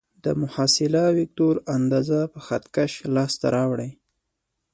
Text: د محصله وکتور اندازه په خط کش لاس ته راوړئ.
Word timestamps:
د 0.23 0.25
محصله 0.41 1.03
وکتور 1.17 1.55
اندازه 1.77 2.19
په 2.33 2.39
خط 2.45 2.63
کش 2.75 2.91
لاس 3.15 3.33
ته 3.41 3.47
راوړئ. 3.55 3.91